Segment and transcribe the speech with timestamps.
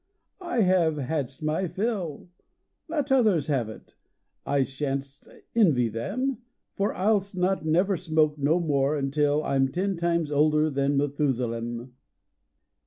[0.41, 2.31] I have hadst my fill:
[2.87, 3.93] Let others have it;
[4.47, 6.39] I sha n tst envy them,
[6.73, 10.97] For I list not never smoke no more until I m ten times older than
[10.97, 11.93] Mathusalem!